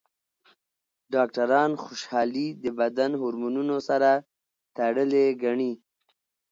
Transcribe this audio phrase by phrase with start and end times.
[1.13, 4.09] ډاکټران خوشحالي د بدن هورمونونو سره
[4.77, 5.73] تړلې ګڼي.